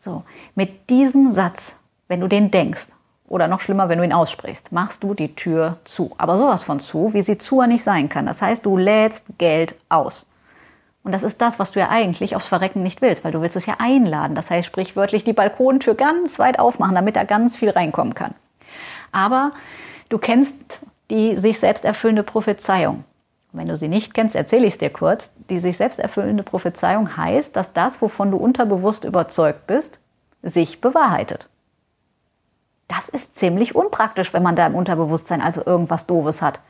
[0.00, 0.22] So,
[0.54, 1.72] mit diesem Satz,
[2.06, 2.86] wenn du den denkst,
[3.28, 6.12] oder noch schlimmer, wenn du ihn aussprichst, machst du die Tür zu.
[6.16, 8.24] Aber sowas von zu, wie sie zu nicht sein kann.
[8.24, 10.24] Das heißt, du lädst Geld aus.
[11.04, 13.56] Und das ist das, was du ja eigentlich aufs Verrecken nicht willst, weil du willst
[13.56, 14.34] es ja einladen.
[14.34, 18.34] Das heißt, sprichwörtlich die Balkontür ganz weit aufmachen, damit da ganz viel reinkommen kann.
[19.12, 19.52] Aber
[20.08, 23.04] du kennst die sich selbst erfüllende Prophezeiung.
[23.52, 25.30] Wenn du sie nicht kennst, erzähle ich es dir kurz.
[25.48, 29.98] Die sich selbst erfüllende Prophezeiung heißt, dass das, wovon du unterbewusst überzeugt bist,
[30.42, 31.48] sich bewahrheitet.
[32.88, 36.60] Das ist ziemlich unpraktisch, wenn man da im Unterbewusstsein also irgendwas Doofes hat.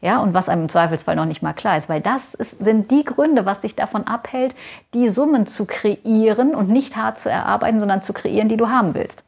[0.00, 2.90] Ja, und was einem im Zweifelsfall noch nicht mal klar ist, weil das ist, sind
[2.90, 4.54] die Gründe, was dich davon abhält,
[4.94, 8.94] die Summen zu kreieren und nicht hart zu erarbeiten, sondern zu kreieren, die du haben
[8.94, 9.22] willst.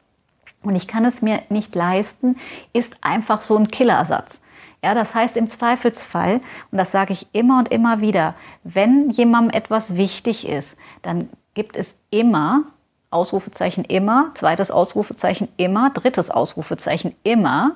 [0.63, 2.37] und ich kann es mir nicht leisten,
[2.73, 4.39] ist einfach so ein Killersatz.
[4.83, 9.57] Ja, das heißt im Zweifelsfall, und das sage ich immer und immer wieder, wenn jemandem
[9.57, 12.63] etwas wichtig ist, dann gibt es immer,
[13.11, 17.75] Ausrufezeichen immer, zweites Ausrufezeichen immer, drittes Ausrufezeichen immer,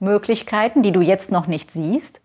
[0.00, 2.20] Möglichkeiten, die du jetzt noch nicht siehst,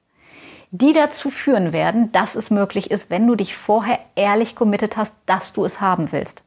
[0.71, 5.13] die dazu führen werden, dass es möglich ist, wenn du dich vorher ehrlich committed hast,
[5.25, 6.43] dass du es haben willst.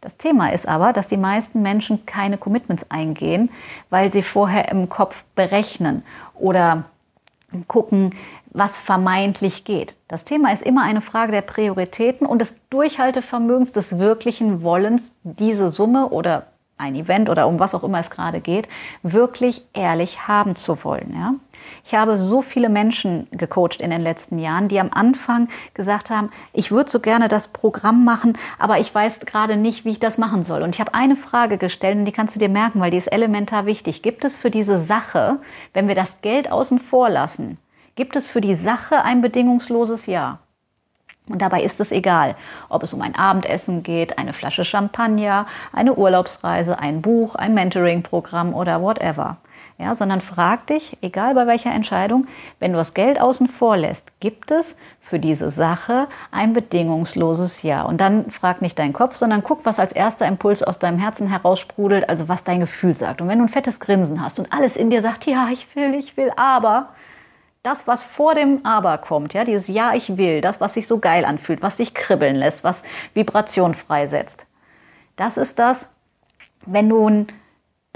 [0.00, 3.50] Das Thema ist aber, dass die meisten Menschen keine Commitments eingehen,
[3.90, 6.84] weil sie vorher im Kopf berechnen oder
[7.66, 8.14] gucken,
[8.50, 9.94] was vermeintlich geht.
[10.06, 15.70] Das Thema ist immer eine Frage der Prioritäten und des Durchhaltevermögens, des wirklichen Wollens, diese
[15.70, 18.68] Summe oder ein Event oder um was auch immer es gerade geht,
[19.02, 21.12] wirklich ehrlich haben zu wollen.
[21.12, 21.34] Ja?
[21.84, 26.30] Ich habe so viele Menschen gecoacht in den letzten Jahren, die am Anfang gesagt haben,
[26.52, 30.18] ich würde so gerne das Programm machen, aber ich weiß gerade nicht, wie ich das
[30.18, 30.62] machen soll.
[30.62, 33.12] Und ich habe eine Frage gestellt und die kannst du dir merken, weil die ist
[33.12, 34.02] elementar wichtig.
[34.02, 35.38] Gibt es für diese Sache,
[35.72, 37.58] wenn wir das Geld außen vor lassen,
[37.96, 40.38] gibt es für die Sache ein bedingungsloses Ja?
[41.28, 42.36] Und dabei ist es egal,
[42.68, 48.54] ob es um ein Abendessen geht, eine Flasche Champagner, eine Urlaubsreise, ein Buch, ein Mentoring-Programm
[48.54, 49.36] oder whatever.
[49.80, 52.26] Ja, sondern frag dich, egal bei welcher Entscheidung,
[52.58, 57.82] wenn du das Geld außen vor lässt, gibt es für diese Sache ein bedingungsloses Ja.
[57.84, 61.28] Und dann frag nicht deinen Kopf, sondern guck, was als erster Impuls aus deinem Herzen
[61.28, 63.20] heraussprudelt, also was dein Gefühl sagt.
[63.20, 65.94] Und wenn du ein fettes Grinsen hast und alles in dir sagt, ja, ich will,
[65.94, 66.88] ich will, aber,
[67.62, 70.98] das, was vor dem Aber kommt, ja, dieses Ja, ich will, das, was sich so
[70.98, 72.82] geil anfühlt, was sich kribbeln lässt, was
[73.14, 74.46] Vibration freisetzt,
[75.16, 75.88] das ist das,
[76.66, 77.26] wenn du ein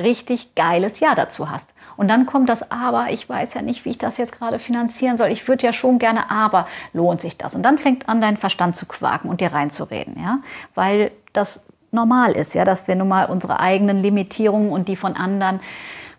[0.00, 1.71] richtig geiles Ja dazu hast.
[1.96, 5.16] Und dann kommt das Aber, ich weiß ja nicht, wie ich das jetzt gerade finanzieren
[5.16, 5.28] soll.
[5.28, 7.54] Ich würde ja schon gerne, aber lohnt sich das?
[7.54, 10.38] Und dann fängt an, dein Verstand zu quaken und dir reinzureden, ja,
[10.74, 15.14] weil das normal ist, ja, dass wir nun mal unsere eigenen Limitierungen und die von
[15.14, 15.60] anderen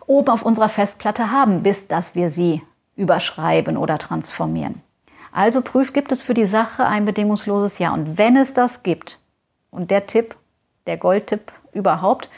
[0.06, 2.62] oben auf unserer Festplatte haben, bis dass wir sie
[2.96, 4.82] überschreiben oder transformieren.
[5.32, 7.92] Also prüf, gibt es für die Sache ein bedingungsloses Ja.
[7.92, 9.18] Und wenn es das gibt,
[9.72, 10.36] und der Tipp,
[10.86, 12.28] der Goldtipp überhaupt,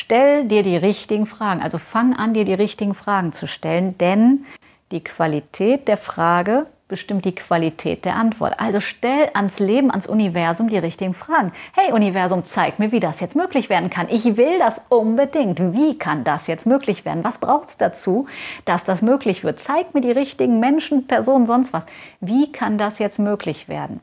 [0.00, 1.62] stell dir die richtigen Fragen.
[1.62, 4.44] Also fang an, dir die richtigen Fragen zu stellen, denn
[4.90, 8.58] die Qualität der Frage bestimmt die Qualität der Antwort.
[8.58, 11.52] Also stell ans Leben, ans Universum die richtigen Fragen.
[11.72, 14.08] Hey Universum, zeig mir, wie das jetzt möglich werden kann.
[14.10, 15.60] Ich will das unbedingt.
[15.72, 17.22] Wie kann das jetzt möglich werden?
[17.22, 18.26] Was braucht es dazu,
[18.64, 19.60] dass das möglich wird?
[19.60, 21.84] Zeig mir die richtigen Menschen, Personen, sonst was.
[22.20, 24.00] Wie kann das jetzt möglich werden?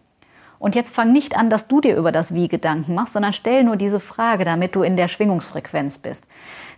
[0.59, 3.63] Und jetzt fang nicht an, dass du dir über das Wie Gedanken machst, sondern stell
[3.63, 6.23] nur diese Frage, damit du in der Schwingungsfrequenz bist.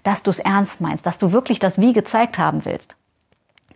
[0.03, 2.95] Dass du es ernst meinst, dass du wirklich das Wie gezeigt haben willst.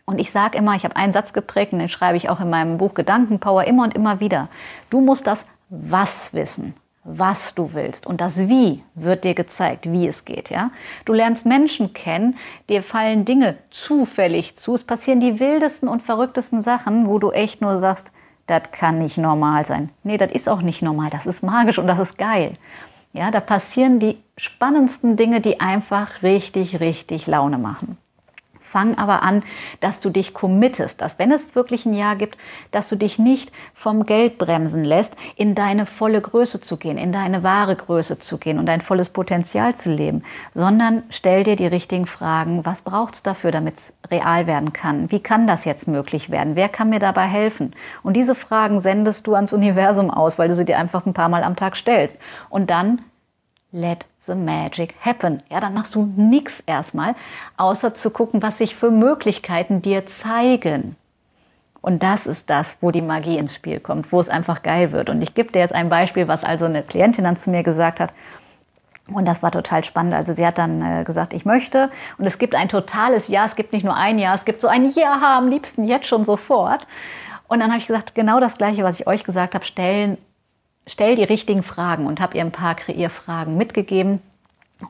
[0.06, 2.50] Und ich sage immer, ich habe einen Satz geprägt und den schreibe ich auch in
[2.50, 4.50] meinem Buch Gedankenpower immer und immer wieder.
[4.90, 5.40] Du musst das
[5.70, 8.06] Was wissen, was du willst.
[8.06, 10.50] Und das Wie wird dir gezeigt, wie es geht.
[10.50, 10.72] Ja?
[11.06, 12.36] Du lernst Menschen kennen,
[12.70, 14.76] dir fallen Dinge zufällig zu.
[14.76, 18.12] Es passieren die wildesten und verrücktesten Sachen, wo du echt nur sagst,
[18.48, 19.90] das kann nicht normal sein.
[20.04, 21.10] Nee, das ist auch nicht normal.
[21.10, 22.58] Das ist magisch und das ist geil.
[23.14, 27.98] Ja, da passieren die spannendsten Dinge, die einfach richtig, richtig Laune machen.
[28.74, 29.44] Fang aber an,
[29.82, 32.40] dass du dich committest, dass wenn es wirklich ein Ja gibt,
[32.72, 37.12] dass du dich nicht vom Geld bremsen lässt, in deine volle Größe zu gehen, in
[37.12, 40.24] deine wahre Größe zu gehen und dein volles Potenzial zu leben,
[40.56, 42.66] sondern stell dir die richtigen Fragen.
[42.66, 45.12] Was braucht es dafür, damit es real werden kann?
[45.12, 46.56] Wie kann das jetzt möglich werden?
[46.56, 47.76] Wer kann mir dabei helfen?
[48.02, 51.30] Und diese Fragen sendest du ans Universum aus, weil du sie dir einfach ein paar
[51.30, 52.18] Mal am Tag stellst.
[52.50, 53.04] Und dann
[53.72, 55.42] let the magic happen.
[55.50, 57.16] Ja, dann machst du nichts erstmal,
[57.58, 60.96] außer zu gucken, was sich für Möglichkeiten dir zeigen.
[61.82, 65.10] Und das ist das, wo die Magie ins Spiel kommt, wo es einfach geil wird.
[65.10, 68.00] Und ich gebe dir jetzt ein Beispiel, was also eine Klientin dann zu mir gesagt
[68.00, 68.14] hat.
[69.12, 70.14] Und das war total spannend.
[70.14, 71.92] Also sie hat dann äh, gesagt, ich möchte.
[72.18, 73.46] Und es gibt ein totales Ja.
[73.46, 76.24] Es gibt nicht nur ein Ja, es gibt so ein Ja, am liebsten jetzt schon
[76.24, 76.88] sofort.
[77.50, 80.18] Und dann habe ich gesagt, genau das Gleiche, was ich euch gesagt habe, stellen
[80.88, 84.22] stell die richtigen Fragen und habe ihr ein paar Kreierfragen mitgegeben.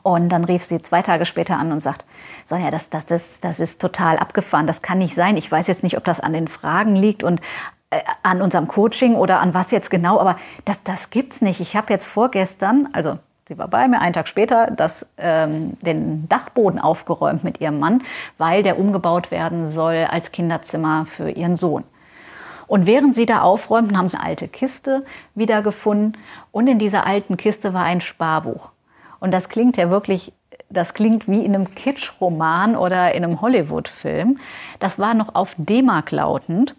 [0.02, 2.04] Und dann rief sie zwei Tage später an und sagt,
[2.46, 5.36] Sonja, das, das, das, das ist total abgefahren, das kann nicht sein.
[5.36, 7.40] Ich weiß jetzt nicht, ob das an den Fragen liegt und
[7.90, 11.60] äh, an unserem Coaching oder an was jetzt genau, aber das, das gibt's nicht.
[11.60, 16.28] Ich habe jetzt vorgestern, also sie war bei mir, einen Tag später, das, ähm, den
[16.28, 18.02] Dachboden aufgeräumt mit ihrem Mann,
[18.36, 21.84] weil der umgebaut werden soll als Kinderzimmer für ihren Sohn.
[22.66, 26.16] Und während sie da aufräumten, haben sie eine alte Kiste wiedergefunden
[26.52, 28.70] und in dieser alten Kiste war ein Sparbuch.
[29.20, 30.32] Und das klingt ja wirklich,
[30.68, 34.38] das klingt wie in einem Kitsch-Roman oder in einem Hollywood-Film.
[34.80, 36.74] Das war noch auf D-Mark lautend.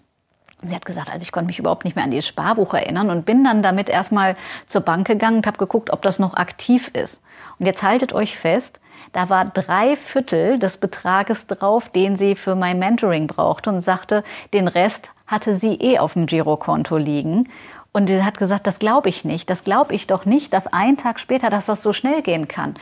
[0.61, 3.25] Sie hat gesagt, also ich konnte mich überhaupt nicht mehr an dieses Sparbuch erinnern und
[3.25, 4.35] bin dann damit erstmal
[4.67, 7.19] zur Bank gegangen und habe geguckt, ob das noch aktiv ist.
[7.59, 8.79] Und jetzt haltet euch fest,
[9.13, 14.23] da war drei Viertel des Betrages drauf, den sie für mein Mentoring brauchte und sagte,
[14.53, 17.49] den Rest hatte sie eh auf dem Girokonto liegen.
[17.91, 19.49] Und sie hat gesagt, das glaube ich nicht.
[19.49, 22.75] Das glaube ich doch nicht, dass ein Tag später, dass das so schnell gehen kann.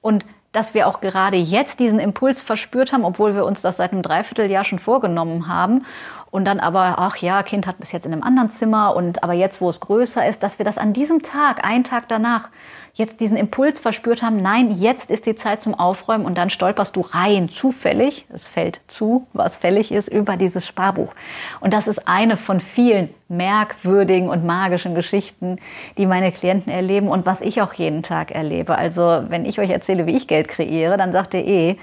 [0.00, 3.92] Und dass wir auch gerade jetzt diesen Impuls verspürt haben, obwohl wir uns das seit
[3.92, 5.86] einem Dreivierteljahr schon vorgenommen haben.
[6.30, 9.32] Und dann aber, ach ja, Kind hat bis jetzt in einem anderen Zimmer und aber
[9.32, 12.50] jetzt, wo es größer ist, dass wir das an diesem Tag, einen Tag danach,
[12.94, 16.94] jetzt diesen Impuls verspürt haben, nein, jetzt ist die Zeit zum Aufräumen und dann stolperst
[16.94, 21.14] du rein, zufällig, es fällt zu, was fällig ist, über dieses Sparbuch.
[21.60, 25.58] Und das ist eine von vielen merkwürdigen und magischen Geschichten,
[25.96, 28.76] die meine Klienten erleben und was ich auch jeden Tag erlebe.
[28.76, 31.76] Also wenn ich euch erzähle, wie ich Geld kreiere, dann sagt ihr eh,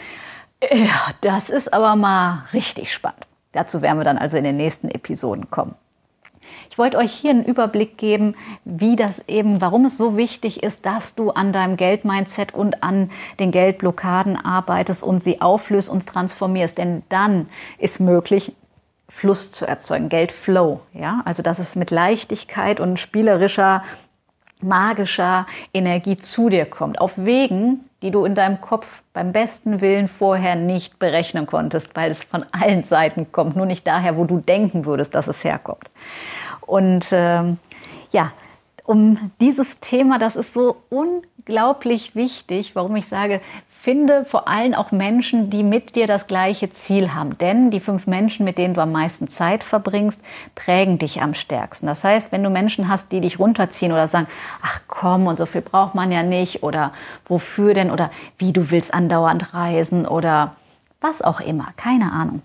[0.71, 3.25] ja, das ist aber mal richtig spannend.
[3.53, 5.73] Dazu werden wir dann also in den nächsten Episoden kommen.
[6.69, 8.35] Ich wollte euch hier einen Überblick geben,
[8.65, 13.11] wie das eben, warum es so wichtig ist, dass du an deinem Geldmindset und an
[13.39, 16.77] den Geldblockaden arbeitest und sie auflöst und transformierst.
[16.77, 18.53] Denn dann ist möglich,
[19.09, 20.81] Fluss zu erzeugen, Geldflow.
[20.93, 23.83] Ja, also dass es mit Leichtigkeit und spielerischer,
[24.61, 27.01] magischer Energie zu dir kommt.
[27.01, 32.11] Auf Wegen, die du in deinem Kopf beim besten Willen vorher nicht berechnen konntest, weil
[32.11, 35.89] es von allen Seiten kommt, nur nicht daher, wo du denken würdest, dass es herkommt.
[36.61, 37.57] Und ähm,
[38.11, 38.31] ja,
[38.85, 43.41] um dieses Thema, das ist so unglaublich wichtig, warum ich sage,
[43.81, 47.37] finde vor allem auch Menschen, die mit dir das gleiche Ziel haben.
[47.37, 50.19] Denn die fünf Menschen, mit denen du am meisten Zeit verbringst,
[50.55, 51.87] prägen dich am stärksten.
[51.87, 54.27] Das heißt, wenn du Menschen hast, die dich runterziehen oder sagen,
[54.61, 56.91] ach komm, und so viel braucht man ja nicht, oder
[57.25, 60.55] wofür denn, oder wie du willst andauernd reisen, oder
[60.99, 62.41] was auch immer, keine Ahnung.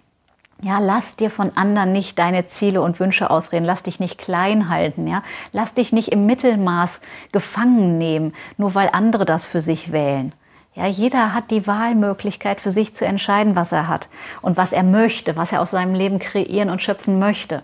[0.62, 3.64] Ja, lass dir von anderen nicht deine Ziele und Wünsche ausreden.
[3.64, 5.08] Lass dich nicht klein halten.
[5.08, 7.00] Ja, lass dich nicht im Mittelmaß
[7.32, 10.32] gefangen nehmen, nur weil andere das für sich wählen.
[10.74, 14.08] Ja, jeder hat die Wahlmöglichkeit für sich zu entscheiden, was er hat
[14.42, 17.62] und was er möchte, was er aus seinem Leben kreieren und schöpfen möchte.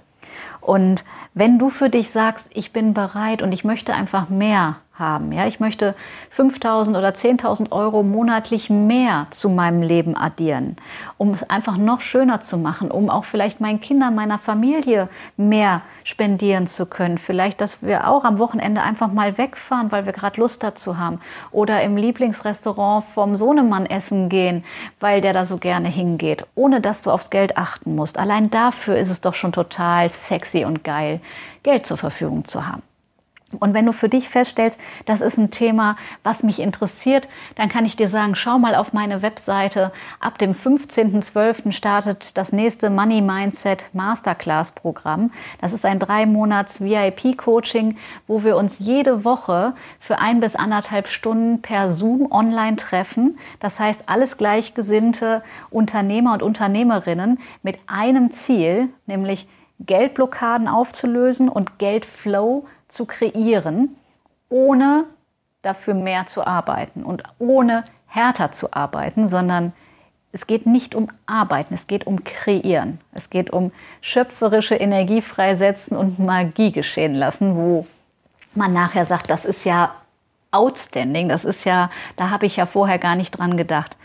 [0.60, 5.32] Und wenn du für dich sagst, ich bin bereit und ich möchte einfach mehr, haben.
[5.32, 5.96] Ja, ich möchte
[6.36, 10.76] 5.000 oder 10.000 Euro monatlich mehr zu meinem Leben addieren,
[11.18, 15.82] um es einfach noch schöner zu machen, um auch vielleicht meinen Kindern, meiner Familie mehr
[16.04, 17.18] spendieren zu können.
[17.18, 21.20] Vielleicht, dass wir auch am Wochenende einfach mal wegfahren, weil wir gerade Lust dazu haben.
[21.50, 24.64] Oder im Lieblingsrestaurant vom Sohnemann essen gehen,
[25.00, 28.18] weil der da so gerne hingeht, ohne dass du aufs Geld achten musst.
[28.18, 31.20] Allein dafür ist es doch schon total sexy und geil,
[31.62, 32.82] Geld zur Verfügung zu haben.
[33.58, 37.84] Und wenn du für dich feststellst, das ist ein Thema, was mich interessiert, dann kann
[37.84, 39.90] ich dir sagen, schau mal auf meine Webseite.
[40.20, 41.72] Ab dem 15.12.
[41.72, 45.32] startet das nächste Money Mindset Masterclass Programm.
[45.60, 50.54] Das ist ein drei Monats VIP Coaching, wo wir uns jede Woche für ein bis
[50.54, 53.36] anderthalb Stunden per Zoom online treffen.
[53.58, 59.48] Das heißt, alles gleichgesinnte Unternehmer und Unternehmerinnen mit einem Ziel, nämlich
[59.80, 63.96] Geldblockaden aufzulösen und Geldflow zu kreieren,
[64.48, 65.04] ohne
[65.62, 69.72] dafür mehr zu arbeiten und ohne härter zu arbeiten, sondern
[70.32, 73.00] es geht nicht um Arbeiten, es geht um Kreieren.
[73.12, 77.86] Es geht um schöpferische Energie freisetzen und Magie geschehen lassen, wo
[78.54, 79.94] man nachher sagt, das ist ja
[80.52, 83.96] outstanding, das ist ja, da habe ich ja vorher gar nicht dran gedacht.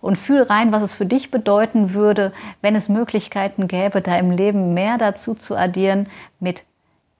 [0.00, 4.32] Und fühl rein, was es für dich bedeuten würde, wenn es Möglichkeiten gäbe, da im
[4.32, 6.08] Leben mehr dazu zu addieren
[6.40, 6.64] mit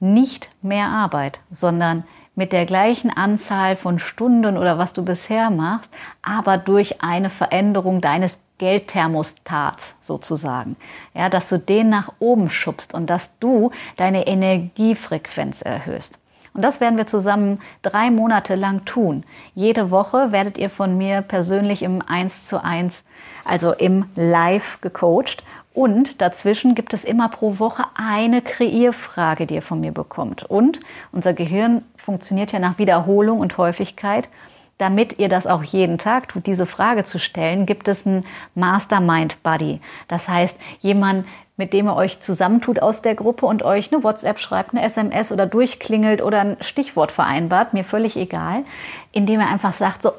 [0.02, 5.90] nicht mehr Arbeit, sondern mit der gleichen Anzahl von Stunden oder was du bisher machst,
[6.22, 10.76] aber durch eine Veränderung deines Geldthermostats sozusagen.
[11.14, 16.18] Ja, dass du den nach oben schubst und dass du deine Energiefrequenz erhöhst.
[16.54, 19.24] Und das werden wir zusammen drei Monate lang tun.
[19.54, 23.02] Jede Woche werdet ihr von mir persönlich im 1 zu 1,
[23.44, 25.42] also im Live gecoacht
[25.74, 30.44] und dazwischen gibt es immer pro Woche eine Kreierfrage, die ihr von mir bekommt.
[30.44, 30.80] Und
[31.12, 34.28] unser Gehirn funktioniert ja nach Wiederholung und Häufigkeit.
[34.76, 39.42] Damit ihr das auch jeden Tag tut, diese Frage zu stellen, gibt es einen Mastermind
[39.42, 39.80] Buddy.
[40.08, 44.40] Das heißt, jemand, mit dem ihr euch zusammentut aus der Gruppe und euch eine WhatsApp
[44.40, 48.64] schreibt, eine SMS oder durchklingelt oder ein Stichwort vereinbart, mir völlig egal,
[49.12, 50.12] indem er einfach sagt, so,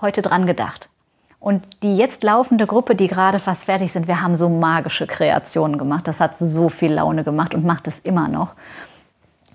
[0.00, 0.88] heute dran gedacht.
[1.46, 5.78] Und die jetzt laufende Gruppe, die gerade fast fertig sind, wir haben so magische Kreationen
[5.78, 6.08] gemacht.
[6.08, 8.54] Das hat so viel Laune gemacht und macht es immer noch.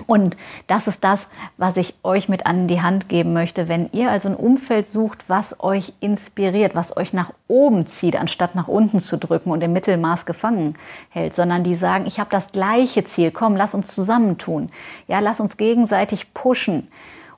[0.07, 0.37] Und
[0.67, 1.19] das ist das,
[1.57, 3.67] was ich euch mit an die Hand geben möchte.
[3.67, 8.55] Wenn ihr also ein Umfeld sucht, was euch inspiriert, was euch nach oben zieht, anstatt
[8.55, 10.75] nach unten zu drücken und im Mittelmaß gefangen
[11.09, 14.69] hält, sondern die sagen, ich habe das gleiche Ziel, komm, lass uns zusammentun.
[15.09, 16.87] Ja, lass uns gegenseitig pushen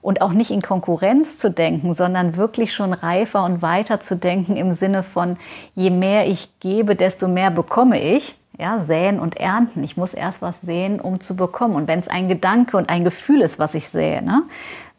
[0.04, 4.58] und auch nicht in Konkurrenz zu denken, sondern wirklich schon reifer und weiter zu denken
[4.58, 5.38] im Sinne von,
[5.76, 8.38] je mehr ich gebe, desto mehr bekomme ich.
[8.60, 9.84] Ja, säen und ernten.
[9.84, 11.76] Ich muss erst was sehen, um zu bekommen.
[11.76, 14.44] Und wenn es ein Gedanke und ein Gefühl ist, was ich sehe, ne?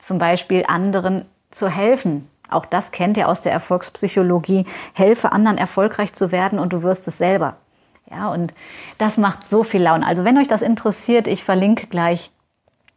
[0.01, 6.15] zum Beispiel anderen zu helfen, auch das kennt ihr aus der Erfolgspsychologie, helfe anderen erfolgreich
[6.15, 7.57] zu werden und du wirst es selber.
[8.11, 8.53] Ja, und
[8.99, 10.05] das macht so viel Laune.
[10.05, 12.31] Also wenn euch das interessiert, ich verlinke gleich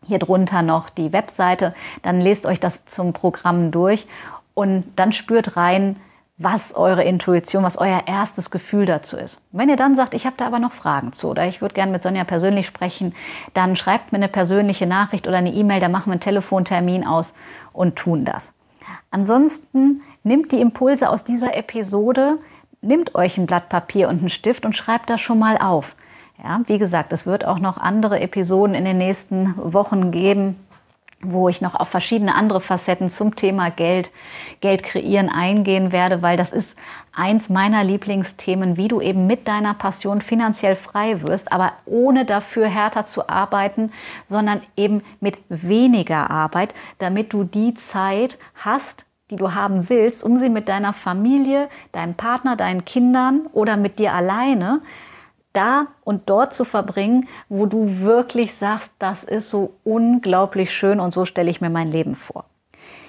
[0.06, 4.08] hier drunter noch die Webseite, dann lest euch das zum Programm durch
[4.54, 5.98] und dann spürt rein,
[6.38, 9.42] was eure Intuition, was euer erstes Gefühl dazu ist.
[9.52, 11.92] Wenn ihr dann sagt, ich habe da aber noch Fragen zu oder ich würde gerne
[11.92, 13.16] mit Sonja persönlich sprechen,
[13.56, 17.34] dann schreibt mir eine persönliche Nachricht oder eine E-Mail, da machen wir einen Telefontermin aus
[17.74, 18.54] und tun das.
[19.10, 22.38] Ansonsten nimmt die Impulse aus dieser Episode,
[22.82, 25.96] nimmt euch ein Blatt Papier und einen Stift und schreibt das schon mal auf.
[26.44, 30.56] Ja, wie gesagt, es wird auch noch andere Episoden in den nächsten Wochen geben,
[31.20, 34.12] wo ich noch auf verschiedene andere Facetten zum Thema Geld,
[34.62, 36.78] Geld kreieren eingehen werde, weil das ist
[37.12, 42.68] eins meiner Lieblingsthemen, wie du eben mit deiner Passion finanziell frei wirst, aber ohne dafür
[42.68, 43.92] härter zu arbeiten,
[44.30, 50.38] sondern eben mit weniger Arbeit, damit du die Zeit hast, die du haben willst, um
[50.38, 54.82] sie mit deiner Familie, deinem Partner, deinen Kindern oder mit dir alleine
[55.58, 61.14] da und dort zu verbringen, wo du wirklich sagst, das ist so unglaublich schön und
[61.14, 62.46] so stelle ich mir mein Leben vor.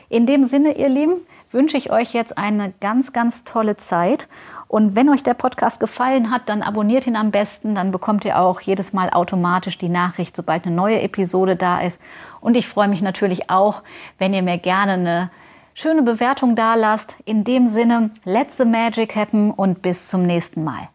[0.09, 1.21] In dem Sinne, ihr Lieben,
[1.51, 4.29] wünsche ich euch jetzt eine ganz, ganz tolle Zeit.
[4.67, 7.75] Und wenn euch der Podcast gefallen hat, dann abonniert ihn am besten.
[7.75, 12.01] Dann bekommt ihr auch jedes Mal automatisch die Nachricht, sobald eine neue Episode da ist.
[12.41, 13.83] Und ich freue mich natürlich auch,
[14.19, 15.31] wenn ihr mir gerne eine
[15.75, 17.15] schöne Bewertung da lasst.
[17.25, 20.89] In dem Sinne, let's the magic happen und bis zum nächsten Mal.